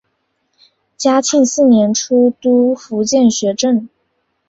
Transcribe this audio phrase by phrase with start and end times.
[0.97, 3.87] 嘉庆四年出督福建学政。